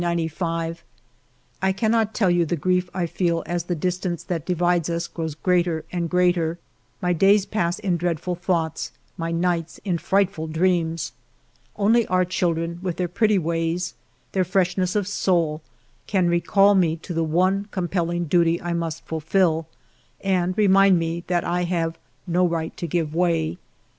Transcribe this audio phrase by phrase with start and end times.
[0.01, 5.35] "I cannot tell you the grief I feel as the distance that divides us grows
[5.35, 6.57] greater and greater.
[7.03, 11.11] My days pass in dreadful thoughts, my nights in frightful dreams.
[11.75, 13.93] Only our children, with their pretty ways,
[14.31, 15.61] their freshness of soul,
[16.07, 19.67] can recall me to the one compelling duty I must fulfil,
[20.19, 23.59] and re mind me that I have no right to give way.